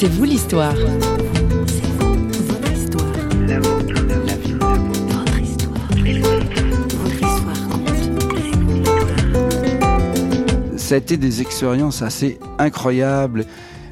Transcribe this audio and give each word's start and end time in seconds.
C'est 0.00 0.06
vous 0.06 0.22
l'histoire. 0.22 0.76
Ça 10.76 10.94
a 10.94 10.98
été 10.98 11.16
des 11.16 11.40
expériences 11.40 12.02
assez 12.02 12.38
incroyables. 12.58 13.44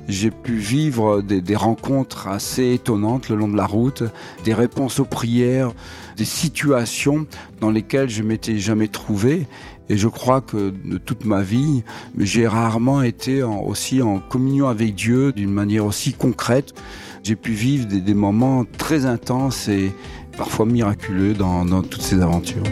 J'ai 0.08 0.30
pu 0.30 0.56
vivre 0.56 1.20
des, 1.20 1.56
rencontres 1.56 2.28
assez 2.28 2.74
étonnantes 2.74 3.28
le 3.28 3.36
long 3.36 3.48
de 3.48 3.56
la 3.56 3.66
route, 3.66 4.04
des 4.44 4.54
réponses 4.54 5.00
aux 5.00 5.04
prières, 5.04 5.72
des 6.16 6.24
situations 6.24 7.26
dans 7.60 7.70
lesquelles 7.70 8.08
je 8.08 8.22
m'étais 8.22 8.58
jamais 8.58 8.88
trouvé. 8.88 9.46
Et 9.88 9.96
je 9.96 10.08
crois 10.08 10.40
que 10.40 10.72
de 10.84 10.98
toute 10.98 11.24
ma 11.24 11.42
vie, 11.42 11.82
j'ai 12.18 12.46
rarement 12.46 13.02
été 13.02 13.42
aussi 13.42 14.02
en 14.02 14.18
communion 14.18 14.68
avec 14.68 14.94
Dieu 14.94 15.32
d'une 15.32 15.52
manière 15.52 15.84
aussi 15.84 16.12
concrète. 16.12 16.74
J'ai 17.22 17.36
pu 17.36 17.52
vivre 17.52 17.86
des, 17.86 18.14
moments 18.14 18.64
très 18.78 19.06
intenses 19.06 19.68
et 19.68 19.92
parfois 20.36 20.66
miraculeux 20.66 21.34
dans 21.34 21.82
toutes 21.82 22.02
ces 22.02 22.20
aventures. 22.20 22.62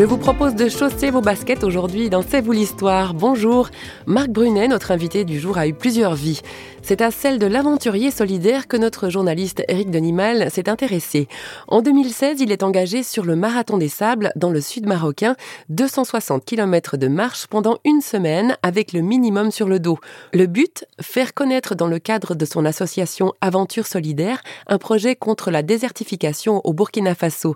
Je 0.00 0.06
vous 0.06 0.16
propose 0.16 0.54
de 0.54 0.70
chausser 0.70 1.10
vos 1.10 1.20
baskets 1.20 1.62
aujourd'hui 1.62 2.08
dans 2.08 2.22
C'est 2.22 2.40
vous 2.40 2.52
l'histoire. 2.52 3.12
Bonjour. 3.12 3.68
Marc 4.06 4.30
Brunet, 4.30 4.66
notre 4.66 4.92
invité 4.92 5.26
du 5.26 5.38
jour, 5.38 5.58
a 5.58 5.68
eu 5.68 5.74
plusieurs 5.74 6.14
vies. 6.14 6.40
C'est 6.82 7.02
à 7.02 7.10
celle 7.10 7.38
de 7.38 7.46
l'aventurier 7.46 8.10
solidaire 8.10 8.66
que 8.66 8.76
notre 8.76 9.10
journaliste 9.10 9.62
Eric 9.68 9.90
Denimal 9.90 10.50
s'est 10.50 10.68
intéressé. 10.68 11.28
En 11.68 11.82
2016, 11.82 12.40
il 12.40 12.50
est 12.50 12.62
engagé 12.62 13.02
sur 13.02 13.24
le 13.24 13.36
Marathon 13.36 13.78
des 13.78 13.88
Sables 13.88 14.32
dans 14.34 14.50
le 14.50 14.60
sud 14.60 14.86
marocain, 14.86 15.36
260 15.68 16.44
km 16.44 16.96
de 16.96 17.08
marche 17.08 17.46
pendant 17.46 17.78
une 17.84 18.00
semaine 18.00 18.56
avec 18.62 18.92
le 18.92 19.02
minimum 19.02 19.50
sur 19.50 19.68
le 19.68 19.78
dos. 19.78 19.98
Le 20.32 20.46
but, 20.46 20.84
faire 21.00 21.34
connaître 21.34 21.74
dans 21.74 21.86
le 21.86 21.98
cadre 21.98 22.34
de 22.34 22.44
son 22.44 22.64
association 22.64 23.34
Aventure 23.40 23.86
Solidaire 23.86 24.42
un 24.66 24.78
projet 24.78 25.14
contre 25.14 25.50
la 25.50 25.62
désertification 25.62 26.60
au 26.64 26.72
Burkina 26.72 27.14
Faso. 27.14 27.54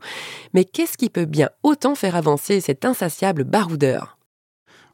Mais 0.53 0.65
qu'est-ce 0.65 0.97
qui 0.97 1.11
peut 1.11 1.25
bien 1.25 1.48
autant 1.63 1.95
faire 1.95 2.17
avancer 2.17 2.61
cet 2.61 2.85
insatiable 2.85 3.45
baroudeur? 3.45 4.17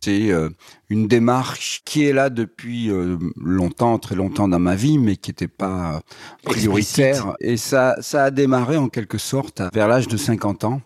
C'est 0.02 0.30
euh, 0.30 0.48
une 0.88 1.08
démarche 1.08 1.82
qui 1.84 2.04
est 2.04 2.12
là 2.12 2.30
depuis 2.30 2.90
euh, 2.90 3.18
longtemps, 3.36 3.98
très 3.98 4.14
longtemps 4.14 4.48
dans 4.48 4.58
ma 4.58 4.74
vie, 4.74 4.98
mais 4.98 5.16
qui 5.16 5.30
n'était 5.30 5.48
pas 5.48 6.00
prioritaire. 6.42 7.34
Et 7.40 7.56
ça, 7.56 7.96
ça 8.00 8.24
a 8.24 8.30
démarré 8.30 8.76
en 8.76 8.88
quelque 8.88 9.18
sorte 9.18 9.62
vers 9.74 9.88
l'âge 9.88 10.08
de 10.08 10.16
50 10.16 10.64
ans, 10.64 10.80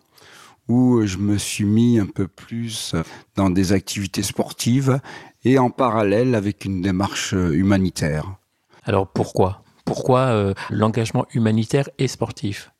où 0.67 1.05
je 1.05 1.17
me 1.17 1.37
suis 1.37 1.65
mis 1.65 1.99
un 1.99 2.07
peu 2.07 2.27
plus 2.27 2.95
dans 3.35 3.49
des 3.49 3.71
activités 3.71 4.23
sportives 4.23 4.99
et 5.43 5.59
en 5.59 5.69
parallèle 5.69 6.35
avec 6.35 6.65
une 6.65 6.81
démarche 6.81 7.33
humanitaire. 7.33 8.35
Alors 8.83 9.07
pourquoi? 9.07 9.63
Pourquoi 9.85 10.21
euh, 10.21 10.53
l'engagement 10.71 11.25
humanitaire 11.33 11.89
et 11.99 12.07
sportif? 12.07 12.71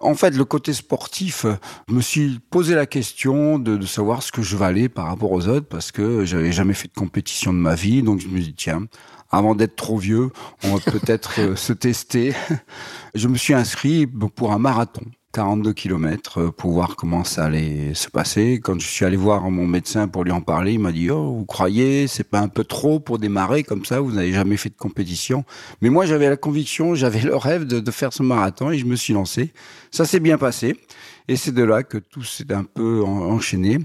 En 0.00 0.14
fait, 0.14 0.30
le 0.30 0.44
côté 0.44 0.72
sportif, 0.72 1.46
je 1.88 1.94
me 1.94 2.00
suis 2.00 2.40
posé 2.50 2.74
la 2.74 2.86
question 2.86 3.58
de, 3.58 3.76
de, 3.76 3.86
savoir 3.86 4.22
ce 4.22 4.32
que 4.32 4.42
je 4.42 4.56
valais 4.56 4.88
par 4.88 5.06
rapport 5.06 5.32
aux 5.32 5.48
autres 5.48 5.66
parce 5.66 5.92
que 5.92 6.24
j'avais 6.24 6.52
jamais 6.52 6.74
fait 6.74 6.88
de 6.88 6.94
compétition 6.94 7.52
de 7.52 7.58
ma 7.58 7.74
vie. 7.74 8.02
Donc 8.02 8.20
je 8.20 8.28
me 8.28 8.38
dis, 8.40 8.54
tiens, 8.54 8.86
avant 9.30 9.54
d'être 9.54 9.76
trop 9.76 9.98
vieux, 9.98 10.30
on 10.64 10.76
va 10.76 10.90
peut-être 10.90 11.56
se 11.56 11.72
tester. 11.72 12.34
Je 13.14 13.28
me 13.28 13.36
suis 13.36 13.54
inscrit 13.54 14.06
pour 14.06 14.52
un 14.52 14.58
marathon. 14.58 15.04
42 15.32 15.74
km 15.74 16.50
pour 16.56 16.72
voir 16.72 16.96
comment 16.96 17.22
ça 17.22 17.44
allait 17.44 17.92
se 17.92 18.08
passer. 18.08 18.60
Quand 18.62 18.80
je 18.80 18.86
suis 18.86 19.04
allé 19.04 19.16
voir 19.16 19.50
mon 19.50 19.66
médecin 19.66 20.08
pour 20.08 20.24
lui 20.24 20.32
en 20.32 20.40
parler, 20.40 20.72
il 20.72 20.80
m'a 20.80 20.90
dit 20.90 21.10
"Oh, 21.10 21.34
vous 21.38 21.44
croyez, 21.44 22.06
c'est 22.06 22.24
pas 22.24 22.40
un 22.40 22.48
peu 22.48 22.64
trop 22.64 22.98
pour 22.98 23.18
démarrer 23.18 23.62
comme 23.62 23.84
ça 23.84 24.00
Vous 24.00 24.12
n'avez 24.12 24.32
jamais 24.32 24.56
fait 24.56 24.70
de 24.70 24.76
compétition." 24.76 25.44
Mais 25.82 25.90
moi, 25.90 26.06
j'avais 26.06 26.30
la 26.30 26.38
conviction, 26.38 26.94
j'avais 26.94 27.20
le 27.20 27.36
rêve 27.36 27.64
de, 27.66 27.90
faire 27.90 28.12
ce 28.12 28.22
marathon 28.22 28.70
et 28.70 28.78
je 28.78 28.86
me 28.86 28.96
suis 28.96 29.12
lancé. 29.12 29.52
Ça 29.90 30.06
s'est 30.06 30.20
bien 30.20 30.38
passé 30.38 30.76
et 31.28 31.36
c'est 31.36 31.52
de 31.52 31.62
là 31.62 31.82
que 31.82 31.98
tout 31.98 32.22
s'est 32.22 32.52
un 32.52 32.64
peu 32.64 33.02
enchaîné. 33.02 33.78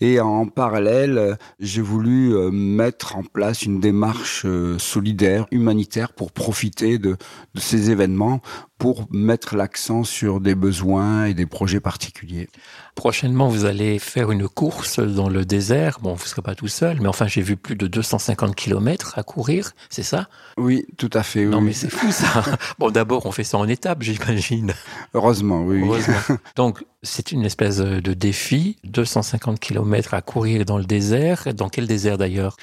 Et 0.00 0.20
en 0.20 0.46
parallèle, 0.46 1.38
j'ai 1.58 1.80
voulu 1.80 2.34
mettre 2.52 3.16
en 3.16 3.22
place 3.22 3.62
une 3.62 3.80
démarche 3.80 4.46
solidaire, 4.76 5.46
humanitaire, 5.50 6.12
pour 6.12 6.32
profiter 6.32 6.98
de 6.98 7.16
ces 7.54 7.90
événements, 7.90 8.42
pour 8.78 9.06
mettre 9.10 9.56
l'accent 9.56 10.04
sur 10.04 10.40
des 10.40 10.54
besoins 10.54 11.24
et 11.26 11.34
des 11.34 11.46
projets 11.46 11.80
particuliers. 11.80 12.48
Prochainement, 12.94 13.48
vous 13.48 13.64
allez 13.64 13.98
faire 13.98 14.30
une 14.30 14.48
course 14.48 15.00
dans 15.00 15.28
le 15.28 15.44
désert. 15.44 15.98
Bon, 16.00 16.14
vous 16.14 16.24
ne 16.24 16.28
serez 16.28 16.42
pas 16.42 16.54
tout 16.54 16.68
seul, 16.68 17.00
mais 17.00 17.08
enfin, 17.08 17.26
j'ai 17.26 17.42
vu 17.42 17.56
plus 17.56 17.76
de 17.76 17.86
250 17.86 18.54
kilomètres 18.54 19.18
à 19.18 19.22
courir, 19.22 19.72
c'est 19.90 20.02
ça? 20.02 20.28
Oui, 20.56 20.86
tout 20.96 21.10
à 21.12 21.22
fait. 21.22 21.44
Non, 21.44 21.58
oui. 21.58 21.64
mais 21.64 21.72
c'est 21.72 21.90
fou 21.90 22.10
ça. 22.10 22.42
bon, 22.78 22.90
d'abord, 22.90 23.26
on 23.26 23.32
fait 23.32 23.44
ça 23.44 23.58
en 23.58 23.68
étapes, 23.68 24.02
j'imagine. 24.02 24.72
Heureusement, 25.14 25.62
oui. 25.62 25.82
Heureusement. 25.82 26.36
Donc, 26.56 26.84
c'est 27.02 27.32
une 27.32 27.44
espèce 27.44 27.78
de 27.78 28.14
défi, 28.14 28.78
250 28.84 29.60
kilomètres 29.60 30.14
à 30.14 30.22
courir 30.22 30.64
dans 30.64 30.78
le 30.78 30.84
désert. 30.84 31.54
Dans 31.54 31.68
quel 31.68 31.86
désert 31.86 32.18
d'ailleurs? 32.18 32.56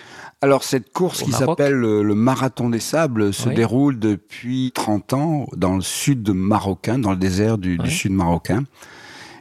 Alors, 0.44 0.66
cette 0.66 0.92
course 0.92 1.24
qui 1.24 1.32
s'appelle 1.32 1.72
le 1.72 2.16
Marathon 2.16 2.70
des 2.70 2.82
Sables 2.82 3.34
se 3.34 3.48
Oui. 3.48 3.56
déroule 3.56 3.98
depuis 3.98 4.74
30 4.76 5.14
ans 5.14 5.48
dans 5.56 5.74
le 5.74 5.82
sud 5.82 6.32
marocain, 6.32 7.00
dans 7.00 7.12
le 7.12 7.16
désert 7.16 7.58
du, 7.58 7.80
sud 7.90 8.12
marocain. 8.12 8.66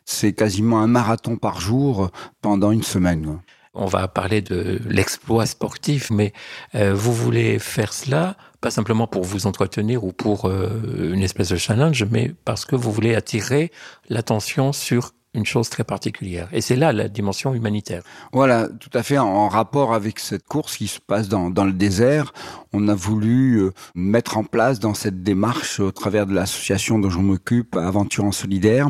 C'est 0.05 0.33
quasiment 0.33 0.79
un 0.79 0.87
marathon 0.87 1.37
par 1.37 1.61
jour 1.61 2.13
pendant 2.41 2.71
une 2.71 2.85
semaine. 2.85 3.41
On 3.75 3.87
va 3.87 4.07
parler 4.07 4.43
de 4.43 4.79
l'exploit 4.89 5.47
sportif, 5.47 6.09
mais 6.13 6.33
euh, 6.77 6.95
vous 6.95 7.13
voulez 7.13 7.59
faire 7.59 7.93
cela 7.93 8.37
pas 8.61 8.71
simplement 8.71 9.09
pour 9.09 9.25
vous 9.25 9.49
entretenir 9.49 10.05
ou 10.05 10.13
pour 10.13 10.45
euh, 10.45 11.13
une 11.13 11.23
espèce 11.25 11.49
de 11.49 11.57
challenge, 11.57 12.05
mais 12.13 12.33
parce 12.45 12.65
que 12.65 12.77
vous 12.77 12.93
voulez 12.93 13.17
attirer 13.17 13.73
l'attention 14.09 14.73
sur 14.73 15.11
une 15.35 15.47
chose 15.47 15.71
très 15.71 15.85
particulière. 15.85 16.49
Et 16.53 16.61
c'est 16.61 16.77
là 16.77 16.93
la 16.93 17.09
dimension 17.09 17.55
humanitaire. 17.55 18.03
Voilà, 18.33 18.69
tout 18.69 18.91
à 18.93 19.03
fait 19.03 19.19
en, 19.19 19.49
rapport 19.49 19.95
avec 19.95 20.19
cette 20.19 20.45
course 20.45 20.77
qui 20.77 20.89
se 20.89 21.01
passe 21.01 21.29
dans, 21.29 21.49
le 21.65 21.73
désert. 21.73 22.33
On 22.73 22.89
a 22.89 22.95
voulu 22.95 23.57
euh, 23.57 23.73
mettre 23.95 24.37
en 24.37 24.45
place 24.45 24.79
dans 24.79 24.95
cette 24.95 25.23
démarche, 25.23 25.81
au 25.81 25.91
travers 25.91 26.27
de 26.27 26.35
l'association 26.35 26.99
dont 26.99 27.11
je 27.11 27.19
m'occupe, 27.19 27.77
Aventure 27.77 28.25
en 28.25 28.33
solidaire, 28.33 28.89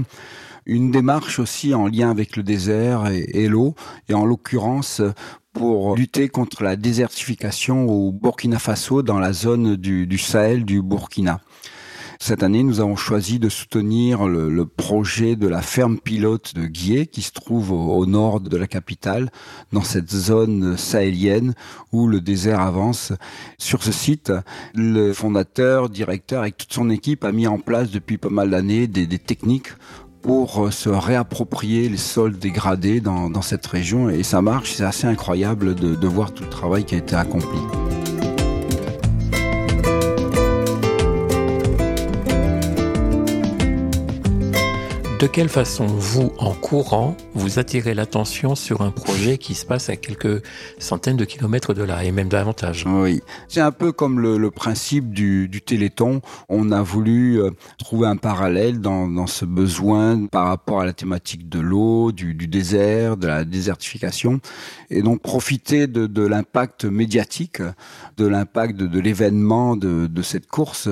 une 0.66 0.90
démarche 0.90 1.38
aussi 1.38 1.74
en 1.74 1.86
lien 1.86 2.10
avec 2.10 2.36
le 2.36 2.42
désert 2.42 3.06
et, 3.08 3.48
l'eau, 3.48 3.74
et 4.08 4.14
en 4.14 4.24
l'occurrence 4.24 5.02
pour 5.52 5.96
lutter 5.96 6.28
contre 6.28 6.62
la 6.62 6.76
désertification 6.76 7.86
au 7.86 8.12
Burkina 8.12 8.58
Faso 8.58 9.02
dans 9.02 9.18
la 9.18 9.32
zone 9.32 9.76
du 9.76 10.18
Sahel 10.18 10.64
du 10.64 10.80
Burkina. 10.80 11.40
Cette 12.24 12.44
année, 12.44 12.62
nous 12.62 12.78
avons 12.78 12.94
choisi 12.94 13.40
de 13.40 13.48
soutenir 13.48 14.28
le, 14.28 14.64
projet 14.64 15.34
de 15.34 15.48
la 15.48 15.60
ferme 15.60 15.98
pilote 15.98 16.54
de 16.54 16.66
Guier, 16.66 17.08
qui 17.08 17.20
se 17.20 17.32
trouve 17.32 17.72
au, 17.72 18.06
nord 18.06 18.38
de 18.40 18.56
la 18.56 18.68
capitale, 18.68 19.28
dans 19.72 19.82
cette 19.82 20.12
zone 20.12 20.76
sahélienne 20.76 21.52
où 21.90 22.06
le 22.06 22.20
désert 22.20 22.60
avance. 22.60 23.12
Sur 23.58 23.82
ce 23.82 23.90
site, 23.90 24.32
le 24.72 25.12
fondateur, 25.12 25.90
directeur, 25.90 26.42
avec 26.42 26.58
toute 26.58 26.72
son 26.72 26.90
équipe, 26.90 27.24
a 27.24 27.32
mis 27.32 27.48
en 27.48 27.58
place 27.58 27.90
depuis 27.90 28.18
pas 28.18 28.30
mal 28.30 28.50
d'années 28.50 28.86
des, 28.86 29.08
techniques 29.18 29.72
pour 30.20 30.72
se 30.72 30.90
réapproprier 30.90 31.88
les 31.88 31.96
sols 31.96 32.38
dégradés 32.38 33.00
dans, 33.00 33.42
cette 33.42 33.66
région. 33.66 34.10
Et 34.10 34.22
ça 34.22 34.42
marche, 34.42 34.74
c'est 34.74 34.84
assez 34.84 35.08
incroyable 35.08 35.74
de 35.74 36.06
voir 36.06 36.32
tout 36.32 36.44
le 36.44 36.50
travail 36.50 36.84
qui 36.84 36.94
a 36.94 36.98
été 36.98 37.16
accompli. 37.16 37.58
De 45.22 45.28
quelle 45.28 45.48
façon, 45.48 45.86
vous, 45.86 46.32
en 46.38 46.52
courant, 46.52 47.16
vous 47.34 47.60
attirez 47.60 47.94
l'attention 47.94 48.56
sur 48.56 48.80
un 48.80 48.90
projet 48.90 49.38
qui 49.38 49.54
se 49.54 49.64
passe 49.64 49.88
à 49.88 49.94
quelques 49.94 50.42
centaines 50.80 51.16
de 51.16 51.24
kilomètres 51.24 51.74
de 51.74 51.84
là, 51.84 52.02
et 52.02 52.10
même 52.10 52.28
davantage 52.28 52.84
Oui, 52.88 53.22
c'est 53.46 53.60
un 53.60 53.70
peu 53.70 53.92
comme 53.92 54.18
le, 54.18 54.50
principe 54.50 55.12
du, 55.12 55.48
Téléthon. 55.64 56.22
On 56.48 56.72
a 56.72 56.82
voulu 56.82 57.40
euh, 57.40 57.52
trouver 57.78 58.08
un 58.08 58.16
parallèle 58.16 58.80
dans, 58.80 59.28
ce 59.28 59.44
besoin 59.44 60.26
par 60.26 60.48
rapport 60.48 60.80
à 60.80 60.86
la 60.86 60.92
thématique 60.92 61.48
de 61.48 61.60
l'eau, 61.60 62.10
du, 62.10 62.34
désert, 62.34 63.16
de 63.16 63.28
la 63.28 63.44
désertification, 63.44 64.40
et 64.90 65.02
donc 65.02 65.22
profiter 65.22 65.86
de, 65.86 66.26
l'impact 66.26 66.84
médiatique, 66.84 67.62
de 68.16 68.26
l'impact 68.26 68.76
de, 68.76 68.98
l'événement 68.98 69.76
de, 69.76 70.08
de 70.08 70.22
cette 70.22 70.48
course 70.48 70.88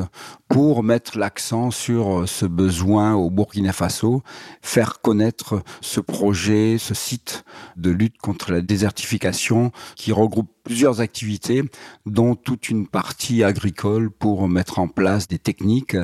pour 0.48 0.84
mettre 0.84 1.18
l'accent 1.18 1.72
sur 1.72 2.28
ce 2.28 2.46
besoin 2.46 3.14
au 3.14 3.28
Burkina 3.30 3.72
Faso 3.72 4.19
faire 4.62 5.00
connaître 5.00 5.62
ce 5.80 6.00
projet, 6.00 6.76
ce 6.78 6.94
site 6.94 7.44
de 7.76 7.90
lutte 7.90 8.18
contre 8.18 8.52
la 8.52 8.60
désertification 8.60 9.72
qui 9.96 10.12
regroupe 10.12 10.50
plusieurs 10.62 11.00
activités, 11.00 11.62
dont 12.06 12.34
toute 12.34 12.68
une 12.68 12.86
partie 12.86 13.42
agricole 13.44 14.10
pour 14.10 14.48
mettre 14.48 14.78
en 14.78 14.88
place 14.88 15.28
des 15.28 15.38
techniques 15.38 15.96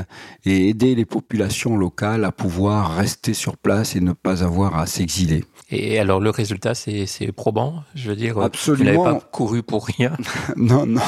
et 0.44 0.68
aider 0.68 0.94
les 0.94 1.04
populations 1.04 1.76
locales 1.76 2.24
à 2.24 2.32
pouvoir 2.32 2.96
rester 2.96 3.34
sur 3.34 3.56
place 3.56 3.96
et 3.96 4.00
ne 4.00 4.12
pas 4.12 4.42
avoir 4.42 4.78
à 4.78 4.86
s'exiler. 4.86 5.44
Et 5.70 5.98
alors 5.98 6.20
le 6.20 6.30
résultat, 6.30 6.74
c'est 6.74 7.32
probant, 7.32 7.82
je 7.94 8.10
veux 8.10 8.16
dire. 8.16 8.38
Absolument. 8.38 8.92
Vous 8.92 9.04
n'avez 9.04 9.18
pas 9.18 9.26
couru 9.32 9.62
pour 9.62 9.86
rien? 9.86 10.16
non, 10.56 10.86
non. 10.86 11.00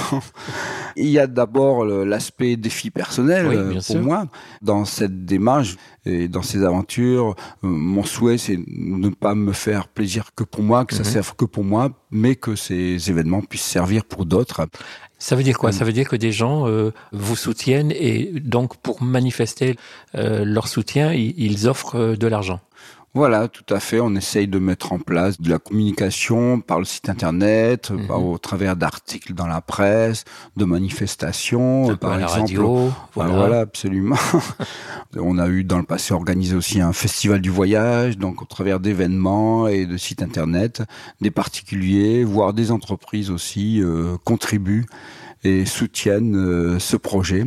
Il 0.96 1.08
y 1.08 1.18
a 1.18 1.26
d'abord 1.26 1.84
l'aspect 1.84 2.56
défi 2.56 2.90
personnel 2.90 3.46
euh, 3.46 3.80
pour 3.86 3.98
moi 4.00 4.26
dans 4.62 4.84
cette 4.84 5.24
démarche 5.24 5.76
et 6.04 6.28
dans 6.28 6.42
ces 6.42 6.64
aventures. 6.64 7.36
Euh, 7.62 7.68
mon 7.68 8.02
souhait, 8.02 8.38
c'est 8.38 8.56
de 8.56 8.64
ne 8.66 9.10
pas 9.10 9.34
me 9.34 9.52
faire 9.52 9.88
plaisir 9.88 10.30
que 10.34 10.44
pour 10.44 10.62
moi, 10.62 10.84
que 10.84 10.94
ça 10.94 11.02
mhm. 11.02 11.08
serve 11.08 11.36
que 11.36 11.44
pour 11.44 11.64
moi, 11.64 11.90
mais 12.10 12.34
que 12.34 12.56
ces 12.56 13.10
événements 13.10 13.37
puissent 13.42 13.62
servir 13.62 14.04
pour 14.04 14.26
d'autres. 14.26 14.66
Ça 15.18 15.34
veut 15.34 15.42
dire 15.42 15.58
quoi? 15.58 15.70
Euh, 15.70 15.72
Ça 15.72 15.84
veut 15.84 15.92
dire 15.92 16.08
que 16.08 16.16
des 16.16 16.32
gens 16.32 16.66
vous 17.12 17.36
soutiennent 17.36 17.92
et 17.92 18.32
donc 18.40 18.76
pour 18.76 19.02
manifester 19.02 19.76
leur 20.14 20.68
soutien, 20.68 21.12
ils 21.12 21.68
offrent 21.68 22.14
de 22.16 22.26
l'argent. 22.26 22.60
Voilà, 23.18 23.48
tout 23.48 23.74
à 23.74 23.80
fait. 23.80 23.98
On 23.98 24.14
essaye 24.14 24.46
de 24.46 24.60
mettre 24.60 24.92
en 24.92 25.00
place 25.00 25.40
de 25.40 25.50
la 25.50 25.58
communication 25.58 26.60
par 26.60 26.78
le 26.78 26.84
site 26.84 27.08
internet, 27.08 27.90
mhm. 27.90 28.12
au 28.12 28.38
travers 28.38 28.76
d'articles 28.76 29.34
dans 29.34 29.48
la 29.48 29.60
presse, 29.60 30.24
de 30.56 30.64
manifestations, 30.64 31.96
par 31.96 32.14
exemple. 32.14 32.30
La 32.30 32.40
radio, 32.42 32.92
voilà. 33.16 33.58
absolument. 33.58 34.14
on 35.16 35.36
a 35.38 35.48
eu 35.48 35.64
dans 35.64 35.78
le 35.78 35.82
passé 35.82 36.14
organisé 36.14 36.54
aussi 36.54 36.80
un 36.80 36.92
festival 36.92 37.40
du 37.40 37.50
voyage, 37.50 38.18
donc 38.18 38.40
au 38.40 38.44
travers 38.44 38.78
d'événements 38.78 39.66
et 39.66 39.84
de 39.84 39.96
sites 39.96 40.22
internet, 40.22 40.84
des 41.20 41.32
particuliers, 41.32 42.22
voire 42.22 42.52
des 42.52 42.70
entreprises 42.70 43.32
aussi 43.32 43.82
euh, 43.82 44.16
contribuent 44.22 44.86
et 45.42 45.66
soutiennent 45.66 46.36
euh, 46.36 46.78
ce 46.78 46.96
projet. 46.96 47.46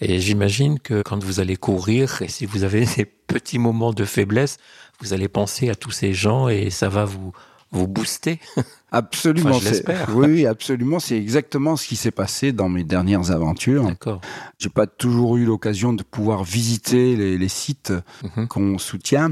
Et 0.00 0.20
j'imagine 0.20 0.80
que 0.80 1.02
quand 1.02 1.22
vous 1.22 1.40
allez 1.40 1.56
courir, 1.56 2.22
et 2.22 2.28
si 2.28 2.46
vous 2.46 2.64
avez 2.64 2.84
des 2.96 3.04
petits 3.04 3.58
moments 3.58 3.92
de 3.92 4.04
faiblesse, 4.04 4.58
vous 5.00 5.12
allez 5.12 5.28
penser 5.28 5.70
à 5.70 5.74
tous 5.74 5.90
ces 5.90 6.14
gens 6.14 6.48
et 6.48 6.70
ça 6.70 6.88
va 6.88 7.04
vous, 7.04 7.32
vous 7.70 7.88
booster. 7.88 8.40
Absolument. 8.94 9.58
oui, 10.14 10.46
absolument. 10.46 11.00
C'est 11.00 11.16
exactement 11.16 11.74
ce 11.74 11.88
qui 11.88 11.96
s'est 11.96 12.12
passé 12.12 12.52
dans 12.52 12.68
mes 12.68 12.84
dernières 12.84 13.32
aventures. 13.32 13.84
D'accord. 13.84 14.20
J'ai 14.58 14.68
pas 14.68 14.86
toujours 14.86 15.36
eu 15.36 15.44
l'occasion 15.44 15.92
de 15.92 16.04
pouvoir 16.04 16.44
visiter 16.44 17.16
les, 17.16 17.48
sites 17.48 17.92
mhm. 18.22 18.46
qu'on 18.46 18.78
soutient, 18.78 19.30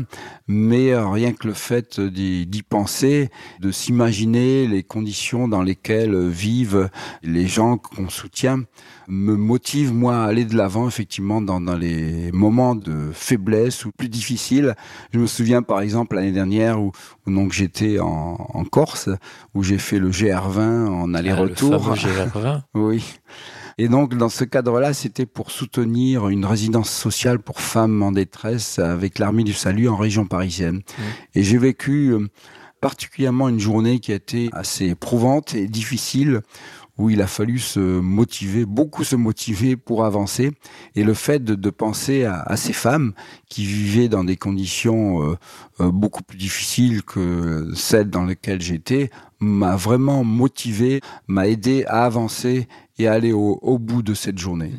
mais 0.48 0.92
euh, 0.92 1.06
rien 1.06 1.32
que 1.32 1.46
le 1.46 1.54
fait 1.54 2.00
d'y 2.00 2.62
penser, 2.68 3.30
de 3.60 3.70
s'imaginer 3.70 4.66
les 4.66 4.82
conditions 4.82 5.46
dans 5.46 5.62
lesquelles 5.62 6.28
vivent 6.28 6.90
les 7.22 7.46
gens 7.46 7.78
qu'on 7.78 8.08
soutient, 8.08 8.64
me 9.08 9.36
motive 9.36 9.92
moi 9.92 10.24
à 10.24 10.24
aller 10.24 10.44
de 10.44 10.56
l'avant 10.56 10.88
effectivement 10.88 11.40
dans, 11.40 11.60
dans 11.60 11.76
les 11.76 12.32
moments 12.32 12.74
de 12.74 13.10
faiblesse 13.12 13.84
ou 13.84 13.92
plus 13.92 14.08
difficiles. 14.08 14.74
Je 15.12 15.18
me 15.18 15.26
souviens 15.26 15.62
par 15.62 15.80
exemple 15.80 16.16
l'année 16.16 16.32
dernière 16.32 16.80
où, 16.80 16.92
donc 17.26 17.52
j'étais 17.52 18.00
en, 18.00 18.36
en 18.54 18.64
Corse 18.64 19.08
où 19.54 19.62
j'ai 19.62 19.78
fait 19.78 19.98
le 19.98 20.10
GR20 20.10 20.86
en 20.86 21.14
ah, 21.14 21.18
aller-retour. 21.18 21.72
le 21.72 21.94
GR20. 21.94 22.62
oui. 22.74 23.04
Et 23.78 23.88
donc, 23.88 24.16
dans 24.16 24.28
ce 24.28 24.44
cadre-là, 24.44 24.92
c'était 24.92 25.26
pour 25.26 25.50
soutenir 25.50 26.28
une 26.28 26.44
résidence 26.44 26.90
sociale 26.90 27.38
pour 27.38 27.60
femmes 27.60 28.02
en 28.02 28.12
détresse 28.12 28.78
avec 28.78 29.18
l'armée 29.18 29.44
du 29.44 29.54
salut 29.54 29.88
en 29.88 29.96
région 29.96 30.26
parisienne. 30.26 30.76
Mmh. 30.76 31.02
Et 31.34 31.42
j'ai 31.42 31.58
vécu 31.58 32.10
euh, 32.10 32.28
particulièrement 32.80 33.48
une 33.48 33.60
journée 33.60 33.98
qui 34.00 34.12
a 34.12 34.16
été 34.16 34.50
assez 34.52 34.86
éprouvante 34.86 35.54
et 35.54 35.68
difficile 35.68 36.42
où 36.98 37.10
il 37.10 37.22
a 37.22 37.26
fallu 37.26 37.58
se 37.58 37.80
motiver, 37.80 38.64
beaucoup 38.64 39.04
se 39.04 39.16
motiver 39.16 39.76
pour 39.76 40.04
avancer. 40.04 40.52
Et 40.94 41.04
le 41.04 41.14
fait 41.14 41.42
de, 41.42 41.70
penser 41.70 42.24
à, 42.24 42.56
ces 42.56 42.72
femmes 42.72 43.12
qui 43.48 43.64
vivaient 43.64 44.08
dans 44.08 44.24
des 44.24 44.36
conditions 44.36 45.22
euh, 45.22 45.36
euh, 45.80 45.90
beaucoup 45.90 46.22
plus 46.22 46.38
difficiles 46.38 47.02
que 47.02 47.70
celles 47.74 48.10
dans 48.10 48.24
lesquelles 48.24 48.60
j'étais 48.60 49.10
m'a 49.40 49.74
vraiment 49.74 50.22
motivé, 50.22 51.00
m'a 51.26 51.48
aidé 51.48 51.84
à 51.86 52.04
avancer 52.04 52.68
et 52.98 53.08
à 53.08 53.12
aller 53.12 53.32
au, 53.32 53.58
au 53.62 53.78
bout 53.78 54.02
de 54.02 54.14
cette 54.14 54.38
journée. 54.38 54.72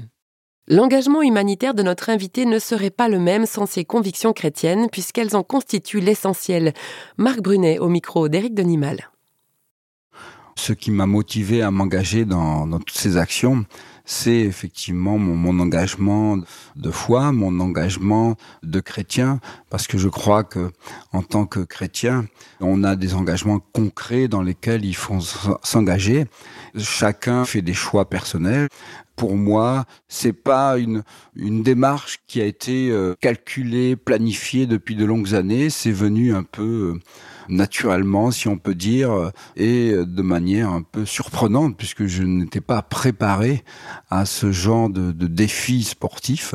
L'engagement 0.69 1.21
humanitaire 1.21 1.73
de 1.73 1.83
notre 1.83 2.09
invité 2.09 2.45
ne 2.45 2.57
serait 2.57 2.89
pas 2.89 3.09
le 3.09 3.19
même 3.19 3.45
sans 3.45 3.65
ses 3.65 3.83
convictions 3.83 4.31
chrétiennes, 4.31 4.87
puisqu'elles 4.89 5.35
en 5.35 5.43
constituent 5.43 5.99
l'essentiel. 5.99 6.73
Marc 7.17 7.41
Brunet 7.41 7.79
au 7.79 7.89
micro 7.89 8.29
d'Éric 8.29 8.53
Denimal. 8.53 9.09
Ce 10.55 10.73
qui 10.73 10.91
m'a 10.91 11.05
motivé 11.05 11.61
à 11.61 11.71
m'engager 11.71 12.25
dans, 12.25 12.67
toutes 12.79 12.97
ces 12.97 13.17
actions, 13.17 13.65
c'est 14.05 14.41
effectivement 14.41 15.17
mon, 15.17 15.35
mon, 15.35 15.59
engagement 15.61 16.37
de 16.75 16.91
foi, 16.91 17.31
mon 17.31 17.59
engagement 17.59 18.35
de 18.61 18.79
chrétien, 18.79 19.39
parce 19.69 19.87
que 19.87 19.97
je 19.97 20.09
crois 20.09 20.43
que 20.43 20.71
en 21.11 21.21
tant 21.21 21.45
que 21.45 21.61
chrétien, 21.61 22.25
on 22.59 22.83
a 22.83 22.95
des 22.95 23.13
engagements 23.13 23.59
concrets 23.59 24.27
dans 24.27 24.41
lesquels 24.41 24.85
il 24.85 24.95
faut 24.95 25.19
s'engager. 25.63 26.25
Chacun 26.77 27.45
fait 27.45 27.61
des 27.61 27.73
choix 27.73 28.09
personnels. 28.09 28.67
Pour 29.15 29.35
moi, 29.35 29.85
c'est 30.07 30.33
pas 30.33 30.77
une 30.77 31.03
une 31.35 31.63
démarche 31.63 32.19
qui 32.27 32.41
a 32.41 32.45
été 32.45 32.89
euh, 32.89 33.15
calculée, 33.19 33.95
planifiée 33.95 34.65
depuis 34.65 34.95
de 34.95 35.05
longues 35.05 35.35
années. 35.35 35.69
C'est 35.69 35.91
venu 35.91 36.33
un 36.33 36.43
peu 36.43 36.95
euh, 36.95 36.99
naturellement, 37.49 38.31
si 38.31 38.47
on 38.47 38.57
peut 38.57 38.75
dire, 38.75 39.31
et 39.55 39.91
de 39.91 40.21
manière 40.21 40.69
un 40.69 40.81
peu 40.81 41.05
surprenante, 41.05 41.75
puisque 41.77 42.05
je 42.05 42.23
n'étais 42.23 42.61
pas 42.61 42.81
préparé 42.81 43.63
à 44.09 44.25
ce 44.25 44.51
genre 44.51 44.89
de, 44.89 45.11
défi 45.11 45.83
sportif, 45.83 46.53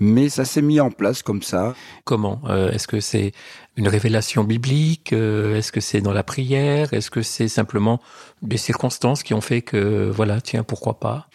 mais 0.00 0.28
ça 0.28 0.44
s'est 0.44 0.62
mis 0.62 0.80
en 0.80 0.90
place 0.90 1.22
comme 1.22 1.42
ça. 1.42 1.74
Comment 2.04 2.40
euh, 2.46 2.70
Est-ce 2.70 2.86
que 2.86 3.00
c'est 3.00 3.32
une 3.76 3.88
révélation 3.88 4.44
biblique 4.44 5.12
euh, 5.12 5.56
Est-ce 5.56 5.72
que 5.72 5.80
c'est 5.80 6.00
dans 6.00 6.12
la 6.12 6.22
prière 6.22 6.92
Est-ce 6.92 7.10
que 7.10 7.22
c'est 7.22 7.48
simplement 7.48 8.00
des 8.42 8.56
circonstances 8.56 9.22
qui 9.22 9.34
ont 9.34 9.40
fait 9.40 9.62
que, 9.62 10.10
voilà, 10.10 10.40
tiens, 10.40 10.62
pourquoi 10.62 11.00
pas? 11.00 11.28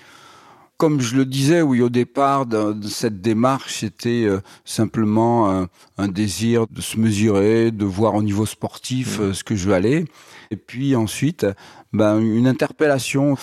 Comme 0.77 1.01
je 1.01 1.15
le 1.15 1.25
disais, 1.25 1.61
oui, 1.61 1.81
au 1.81 1.89
départ 1.89 2.45
de, 2.45 2.75
cette 2.87 3.21
démarche, 3.21 3.79
c'était 3.79 4.25
euh, 4.25 4.39
simplement 4.63 5.67
un, 5.97 6.07
désir 6.07 6.67
de 6.67 6.81
se 6.81 6.99
mesurer, 6.99 7.71
de 7.71 7.85
voir 7.85 8.15
au 8.15 8.21
niveau 8.21 8.45
sportif 8.45 9.19
mmh. 9.19 9.21
euh, 9.23 9.33
ce 9.33 9.43
que 9.43 9.55
je 9.55 9.67
veux 9.67 9.73
aller. 9.73 10.05
Et 10.51 10.55
puis 10.55 10.95
ensuite, 10.95 11.45
ben, 11.93 12.19
une 12.19 12.47
interpellation 12.47 13.35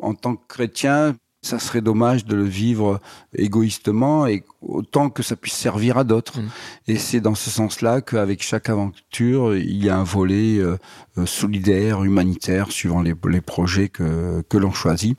en 0.00 0.14
tant 0.14 0.36
que 0.36 0.46
chrétien. 0.46 1.16
Ça 1.42 1.58
serait 1.60 1.80
dommage 1.80 2.24
de 2.24 2.34
le 2.34 2.44
vivre 2.44 3.00
égoïstement 3.32 4.26
et 4.26 4.42
autant 4.60 5.10
que 5.10 5.22
ça 5.22 5.36
puisse 5.36 5.54
servir 5.54 5.98
à 5.98 6.04
d'autres. 6.04 6.40
Mmh. 6.40 6.48
Et 6.88 6.96
c'est 6.96 7.20
dans 7.20 7.34
ce 7.34 7.50
sens-là 7.50 8.00
qu'avec 8.00 8.42
chaque 8.42 8.68
aventure, 8.68 9.56
il 9.56 9.84
y 9.84 9.88
a 9.88 9.96
un 9.96 10.04
volet 10.04 10.58
euh, 10.58 10.76
solidaire, 11.26 12.04
humanitaire, 12.04 12.70
suivant 12.70 13.02
les, 13.02 13.14
les 13.28 13.40
projets 13.40 13.88
que, 13.88 14.42
que 14.48 14.56
l'on 14.56 14.72
choisit 14.72 15.18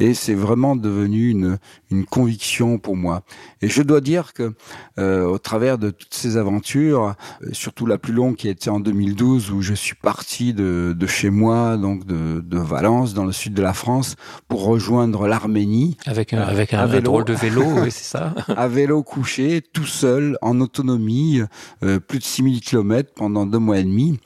et 0.00 0.14
c'est 0.14 0.34
vraiment 0.34 0.76
devenu 0.76 1.30
une, 1.30 1.58
une 1.90 2.04
conviction 2.04 2.78
pour 2.78 2.96
moi. 2.96 3.22
Et 3.62 3.68
je 3.68 3.82
dois 3.82 4.00
dire 4.00 4.32
que 4.32 4.54
euh, 4.98 5.24
au 5.24 5.38
travers 5.38 5.78
de 5.78 5.90
toutes 5.90 6.14
ces 6.14 6.36
aventures, 6.36 7.14
euh, 7.42 7.48
surtout 7.52 7.86
la 7.86 7.98
plus 7.98 8.12
longue 8.12 8.36
qui 8.36 8.48
a 8.48 8.50
été 8.50 8.70
en 8.70 8.80
2012 8.80 9.50
où 9.50 9.62
je 9.62 9.74
suis 9.74 9.94
parti 9.94 10.52
de, 10.52 10.94
de 10.96 11.06
chez 11.06 11.30
moi, 11.30 11.76
donc 11.76 12.06
de, 12.06 12.40
de, 12.40 12.58
Valence 12.58 13.12
dans 13.12 13.26
le 13.26 13.32
sud 13.32 13.52
de 13.52 13.62
la 13.62 13.74
France, 13.74 14.16
pour 14.48 14.64
rejoindre 14.64 15.26
l'Arménie 15.26 15.98
avec 16.06 16.32
un, 16.32 16.40
avec 16.40 16.72
un, 16.72 16.86
vélo, 16.86 17.02
drôle 17.02 17.24
de 17.24 17.34
vélo, 17.34 17.62
oui, 17.82 17.90
c'est 17.90 18.04
ça. 18.04 18.34
vélo 18.74 19.02
couché, 19.02 19.62
tout 19.72 19.86
seul, 19.86 20.36
en 20.42 20.60
autonomie, 20.60 21.40
euh, 21.82 22.00
plus 22.00 22.18
de 22.18 22.24
6000 22.24 22.60
km 22.60 23.12
pendant 23.14 23.46
deux 23.46 23.58
mois 23.58 23.78
et 23.78 23.84
demi. 23.84 24.18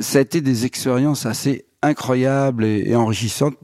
Ça 0.00 0.18
a 0.18 0.20
été 0.20 0.40
des 0.40 0.66
expériences 0.66 1.26
assez 1.26 1.64
incroyables 1.82 2.64
et, 2.64 2.94
enrichissantes 2.94 3.56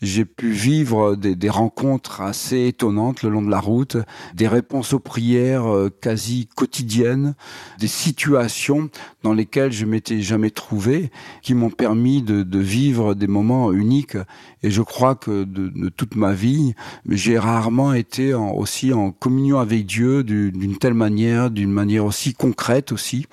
j'ai 0.00 0.24
pu 0.24 0.52
vivre 0.52 1.16
des, 1.16 1.34
des, 1.34 1.50
rencontres 1.50 2.20
assez 2.20 2.68
étonnantes 2.68 3.22
le 3.22 3.30
long 3.30 3.42
de 3.42 3.50
la 3.50 3.58
route, 3.58 3.96
des 4.34 4.46
réponses 4.46 4.92
aux 4.92 5.00
prières 5.00 5.66
euh, 5.66 5.90
quasi 5.90 6.48
quotidiennes, 6.54 7.34
des 7.80 7.88
situations 7.88 8.90
dans 9.24 9.32
lesquelles 9.32 9.72
je 9.72 9.86
m'étais 9.86 10.20
jamais 10.20 10.50
trouvé, 10.50 11.10
qui 11.42 11.54
m'ont 11.54 11.70
permis 11.70 12.22
de, 12.22 12.44
de, 12.44 12.58
vivre 12.60 13.14
des 13.14 13.26
moments 13.26 13.72
uniques. 13.72 14.16
Et 14.62 14.70
je 14.70 14.82
crois 14.82 15.14
que 15.14 15.44
de, 15.44 15.88
toute 15.88 16.16
ma 16.16 16.32
vie, 16.32 16.74
j'ai 17.08 17.38
rarement 17.38 17.92
été 17.92 18.34
aussi 18.34 18.92
en 18.92 19.10
communion 19.10 19.58
avec 19.58 19.86
Dieu 19.86 20.22
d'une 20.24 20.78
telle 20.78 20.94
manière, 20.94 21.50
d'une 21.50 21.72
manière 21.72 22.04
aussi 22.04 22.34
concrète 22.34 22.92
aussi, 22.92 23.26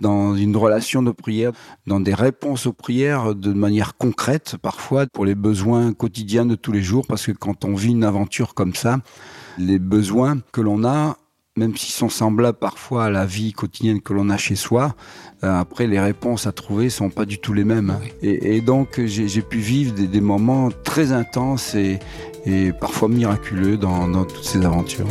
dans 0.00 0.34
une 0.36 0.56
relation 0.56 1.02
de 1.02 1.10
prière, 1.10 1.52
dans 1.86 2.00
des 2.00 2.14
réponses 2.14 2.66
aux 2.66 2.72
prières 2.72 3.34
de 3.34 3.52
manière 3.52 3.96
concrète 3.96 4.56
parfois 4.60 5.06
pour 5.12 5.24
les 5.24 5.34
besoins 5.34 5.92
quotidiens 5.92 6.12
quotidien 6.12 6.44
de 6.44 6.56
tous 6.56 6.72
les 6.72 6.82
jours 6.82 7.06
parce 7.06 7.24
que 7.24 7.32
quand 7.32 7.64
on 7.64 7.74
vit 7.74 7.92
une 7.92 8.04
aventure 8.04 8.52
comme 8.52 8.74
ça, 8.74 8.98
les 9.56 9.78
besoins 9.78 10.38
que 10.52 10.60
l'on 10.60 10.84
a 10.84 11.16
même 11.56 11.76
s'ils 11.76 11.92
sont 11.92 12.08
semblables 12.08 12.58
parfois 12.58 13.06
à 13.06 13.10
la 13.10 13.26
vie 13.26 13.52
quotidienne 13.52 14.00
que 14.00 14.12
l'on 14.12 14.30
a 14.30 14.36
chez 14.36 14.56
soi, 14.56 14.94
euh, 15.44 15.60
après 15.60 15.86
les 15.86 16.00
réponses 16.00 16.46
à 16.46 16.52
trouver 16.52 16.88
sont 16.88 17.10
pas 17.10 17.26
du 17.26 17.38
tout 17.38 17.52
les 17.52 17.64
mêmes. 17.64 17.98
Et, 18.22 18.60
donc 18.60 19.00
j'ai 19.04 19.42
pu 19.42 19.58
vivre 19.58 19.92
des, 19.92 20.20
moments 20.20 20.70
très 20.84 21.12
intenses 21.12 21.74
et, 21.74 21.98
parfois 22.80 23.08
miraculeux 23.08 23.76
dans 23.76 24.24
toutes 24.24 24.44
ces 24.44 24.64
aventures. 24.64 25.08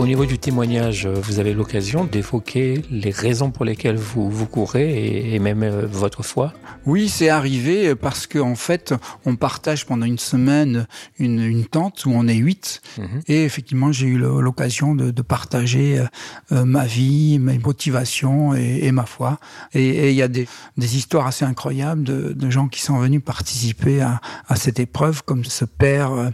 Au 0.00 0.06
niveau 0.06 0.24
du 0.24 0.38
témoignage, 0.38 1.06
vous 1.06 1.40
avez 1.40 1.52
l'occasion 1.52 2.04
d'évoquer 2.04 2.82
les 2.90 3.10
raisons 3.10 3.50
pour 3.50 3.66
lesquelles 3.66 3.98
vous, 3.98 4.30
vous 4.30 4.46
courez 4.46 5.34
et, 5.34 5.38
même 5.38 5.62
euh, 5.62 5.86
votre 5.86 6.22
foi? 6.22 6.54
Oui, 6.86 7.08
c'est 7.08 7.28
arrivé 7.28 7.94
parce 7.94 8.26
qu'en 8.26 8.50
en 8.50 8.54
fait, 8.54 8.94
on 9.24 9.36
partage 9.36 9.86
pendant 9.86 10.06
une 10.06 10.18
semaine 10.18 10.86
une, 11.18 11.64
tente 11.66 12.06
où 12.06 12.10
on 12.12 12.26
est 12.26 12.36
huit. 12.36 12.80
Mhm. 12.98 13.22
Et 13.28 13.44
effectivement, 13.44 13.92
j'ai 13.92 14.06
eu 14.06 14.18
l'occasion 14.18 14.94
de, 14.94 15.22
partager 15.22 16.02
euh, 16.50 16.64
ma 16.64 16.86
vie, 16.86 17.38
mes 17.38 17.58
motivations 17.58 18.54
et, 18.54 18.90
ma 18.92 19.06
foi. 19.06 19.38
Et 19.74 20.10
il 20.10 20.16
y 20.16 20.22
a 20.22 20.28
des, 20.28 20.48
histoires 20.78 21.26
assez 21.26 21.44
incroyables 21.44 22.02
de, 22.02 22.50
gens 22.50 22.68
qui 22.68 22.80
sont 22.80 22.98
venus 22.98 23.22
participer 23.24 24.00
à, 24.00 24.20
à 24.48 24.56
cette 24.56 24.80
épreuve, 24.80 25.22
comme 25.22 25.44
ce 25.44 25.64
père 25.64 26.32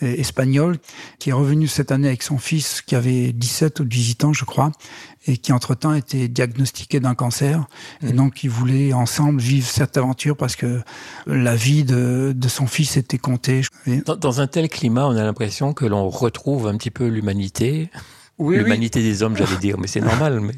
espagnol, 0.00 0.78
qui 1.18 1.30
est 1.30 1.32
revenu 1.32 1.68
cette 1.68 1.92
année 1.92 2.08
avec 2.08 2.22
son 2.22 2.38
fils 2.38 2.82
qui 2.82 2.94
avait 2.96 3.32
17 3.32 3.80
ou 3.80 3.84
18 3.84 4.24
ans, 4.24 4.32
je 4.32 4.44
crois, 4.44 4.72
et 5.26 5.36
qui 5.36 5.52
entre-temps 5.52 5.94
était 5.94 6.28
diagnostiqué 6.28 7.00
d'un 7.00 7.14
cancer. 7.14 7.66
Et 8.02 8.12
mmh. 8.12 8.16
donc, 8.16 8.44
ils 8.44 8.50
voulaient 8.50 8.92
ensemble 8.92 9.40
vivre 9.40 9.66
cette 9.66 9.96
aventure 9.96 10.36
parce 10.36 10.56
que 10.56 10.82
la 11.26 11.56
vie 11.56 11.84
de, 11.84 12.34
son 12.48 12.66
fils 12.66 12.96
était 12.96 13.18
comptée. 13.18 13.62
dans 14.06 14.40
un 14.40 14.46
tel 14.46 14.68
climat, 14.68 15.06
on 15.06 15.16
a 15.16 15.22
l'impression 15.22 15.72
que 15.72 15.84
l'on 15.84 16.08
retrouve 16.08 16.66
un 16.66 16.76
petit 16.76 16.90
peu 16.90 17.06
l'humanité 17.06 17.90
l'humanité 18.38 19.02
des 19.02 19.22
hommes, 19.22 19.36
j'allais 19.36 19.56
dire, 19.56 19.78
mais 19.78 19.86
c'est 19.86 20.00
normal. 20.04 20.40
Mais 20.40 20.54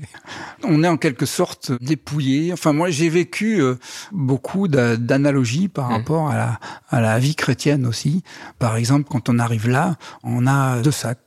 on 0.65 0.83
est 0.83 0.89
en 0.89 0.97
quelque 0.97 1.27
sorte 1.27 1.73
dépouillé. 1.81 2.53
Enfin, 2.53 2.73
moi, 2.73 2.91
j'ai 2.91 3.09
vécu 3.09 3.61
euh, 3.61 3.77
beaucoup 4.13 4.69
d'analogies 4.69 5.69
par 5.69 5.91
mmh. 5.91 5.93
rapport 5.93 6.31
à 6.31 6.37
la, 6.37 6.61
à 6.89 7.01
la 7.01 7.19
vie 7.19 7.35
chrétienne 7.35 7.87
aussi. 7.87 8.23
Par 8.59 8.77
exemple, 8.77 9.09
quand 9.11 9.29
on 9.29 9.39
arrive 9.39 9.69
là, 9.69 9.97
on 10.23 10.47
a 10.47 10.81
deux 10.81 10.91
sacs. 10.91 11.21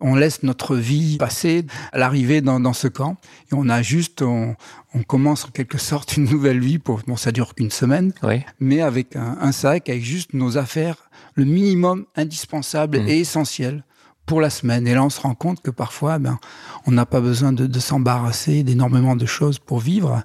On 0.00 0.14
laisse 0.14 0.44
notre 0.44 0.76
vie 0.76 1.16
passer 1.18 1.66
à 1.90 1.98
l'arrivée 1.98 2.40
dans, 2.40 2.60
dans, 2.60 2.72
ce 2.72 2.86
camp 2.86 3.16
et 3.50 3.54
on 3.54 3.68
a 3.68 3.82
juste, 3.82 4.22
on, 4.22 4.54
on, 4.94 5.02
commence 5.02 5.44
en 5.44 5.48
quelque 5.48 5.76
sorte 5.76 6.16
une 6.16 6.30
nouvelle 6.30 6.60
vie. 6.60 6.78
Pour, 6.78 7.00
bon, 7.08 7.16
ça 7.16 7.32
dure 7.32 7.56
qu'une 7.56 7.72
semaine, 7.72 8.12
oui. 8.22 8.44
mais 8.60 8.80
avec 8.80 9.16
un, 9.16 9.38
un, 9.40 9.50
sac, 9.50 9.88
avec 9.88 10.04
juste 10.04 10.34
nos 10.34 10.56
affaires, 10.56 11.10
le 11.34 11.44
minimum 11.44 12.06
indispensable 12.14 13.00
mmh. 13.00 13.08
et 13.08 13.18
essentiel 13.18 13.84
pour 14.28 14.40
la 14.40 14.50
semaine. 14.50 14.86
Et 14.86 14.94
là, 14.94 15.02
on 15.02 15.10
se 15.10 15.20
rend 15.20 15.34
compte 15.34 15.60
que 15.62 15.70
parfois, 15.70 16.18
ben, 16.18 16.38
on 16.86 16.92
n'a 16.92 17.06
pas 17.06 17.20
besoin 17.20 17.52
de, 17.52 17.66
de 17.66 17.80
s'embarrasser 17.80 18.62
d'énormément 18.62 19.16
de 19.16 19.26
choses 19.26 19.58
pour 19.58 19.80
vivre. 19.80 20.22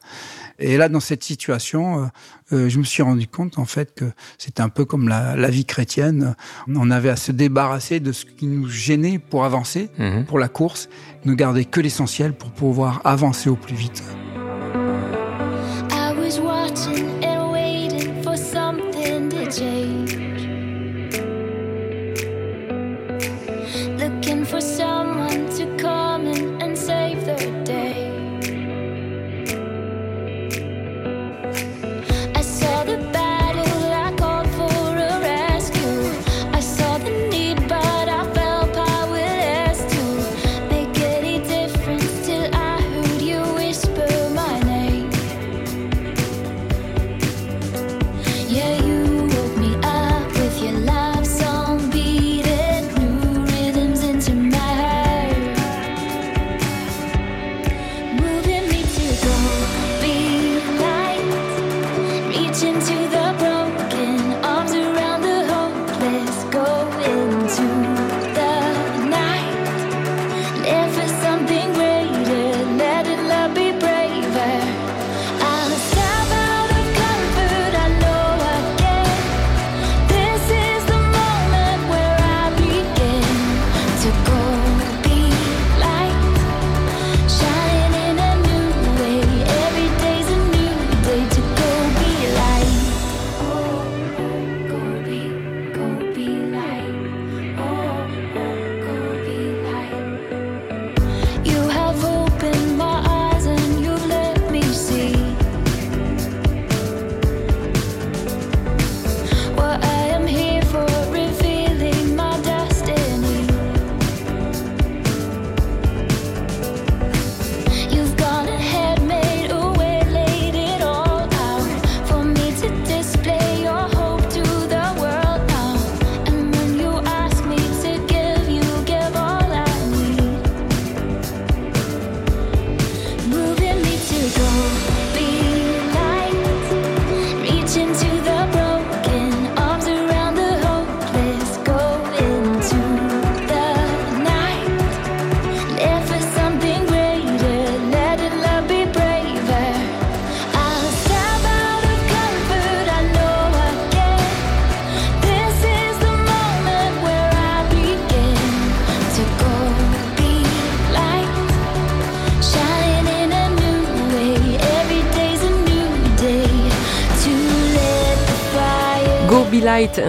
Et 0.60 0.78
là, 0.78 0.90
dans 0.90 1.00
cette 1.00 1.24
situation, 1.24 2.04
euh, 2.04 2.08
euh, 2.52 2.70
je 2.70 2.78
me 2.78 2.84
suis 2.84 3.02
rendu 3.02 3.28
compte 3.28 3.58
en 3.58 3.66
fait 3.66 3.96
que 3.96 4.06
c'était 4.38 4.62
un 4.62 4.70
peu 4.70 4.86
comme 4.86 5.08
la, 5.08 5.36
la, 5.36 5.50
vie 5.50 5.66
chrétienne. 5.66 6.36
On 6.68 6.92
avait 6.92 7.10
à 7.10 7.16
se 7.16 7.32
débarrasser 7.32 8.00
de 8.00 8.12
ce 8.12 8.26
qui 8.26 8.46
nous 8.46 8.68
gênait 8.68 9.20
pour 9.20 9.46
avancer, 9.46 9.90
mhm. 9.98 10.26
pour 10.26 10.38
la 10.38 10.50
course, 10.50 10.90
ne 11.26 11.34
garder 11.34 11.66
que 11.66 11.80
l'essentiel 11.80 12.34
pour 12.34 12.52
pouvoir 12.52 13.02
avancer 13.06 13.50
au 13.50 13.56
plus 13.56 13.76
vite. 13.76 14.04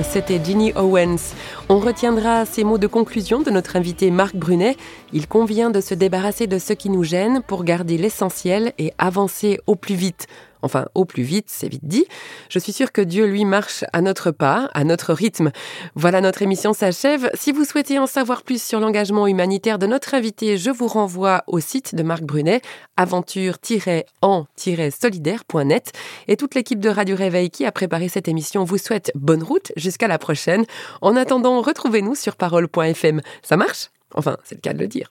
C'était 0.02 0.38
Ginny 0.44 0.74
Owens. 0.76 1.32
On 1.70 1.78
retiendra 1.78 2.44
ces 2.44 2.62
mots 2.62 2.76
de 2.76 2.86
conclusion 2.86 3.40
de 3.40 3.50
notre 3.50 3.76
invité 3.76 4.10
Marc 4.10 4.36
Brunet. 4.36 4.76
Il 5.14 5.26
convient 5.26 5.70
de 5.70 5.80
se 5.80 5.94
débarrasser 5.94 6.46
de 6.46 6.58
ce 6.58 6.74
qui 6.74 6.90
nous 6.90 7.04
gêne 7.04 7.40
pour 7.40 7.64
garder 7.64 7.96
l'essentiel 7.96 8.74
et 8.76 8.92
avancer 8.98 9.60
au 9.66 9.76
plus 9.76 9.94
vite. 9.94 10.26
Enfin, 10.64 10.86
au 10.94 11.04
plus 11.04 11.22
vite, 11.22 11.44
c'est 11.48 11.68
vite 11.68 11.84
dit. 11.84 12.06
Je 12.48 12.58
suis 12.58 12.72
sûre 12.72 12.90
que 12.90 13.02
Dieu, 13.02 13.26
lui, 13.26 13.44
marche 13.44 13.84
à 13.92 14.00
notre 14.00 14.30
pas, 14.30 14.70
à 14.72 14.84
notre 14.84 15.12
rythme. 15.12 15.50
Voilà, 15.94 16.22
notre 16.22 16.40
émission 16.40 16.72
s'achève. 16.72 17.30
Si 17.34 17.52
vous 17.52 17.64
souhaitez 17.64 17.98
en 17.98 18.06
savoir 18.06 18.42
plus 18.42 18.62
sur 18.62 18.80
l'engagement 18.80 19.26
humanitaire 19.26 19.78
de 19.78 19.86
notre 19.86 20.14
invité, 20.14 20.56
je 20.56 20.70
vous 20.70 20.88
renvoie 20.88 21.44
au 21.48 21.60
site 21.60 21.94
de 21.94 22.02
Marc 22.02 22.22
Brunet, 22.22 22.62
aventure-en-solidaire.net. 22.96 25.92
Et 26.28 26.38
toute 26.38 26.54
l'équipe 26.54 26.80
de 26.80 26.88
Radio 26.88 27.14
Réveil 27.14 27.50
qui 27.50 27.66
a 27.66 27.72
préparé 27.72 28.08
cette 28.08 28.28
émission 28.28 28.64
vous 28.64 28.78
souhaite 28.78 29.12
bonne 29.14 29.42
route 29.42 29.70
jusqu'à 29.76 30.08
la 30.08 30.18
prochaine. 30.18 30.64
En 31.02 31.14
attendant, 31.14 31.60
retrouvez-nous 31.60 32.14
sur 32.14 32.36
parole.fm. 32.36 33.20
Ça 33.42 33.58
marche? 33.58 33.90
Enfin, 34.14 34.38
c'est 34.44 34.54
le 34.54 34.62
cas 34.62 34.72
de 34.72 34.78
le 34.78 34.86
dire. 34.86 35.10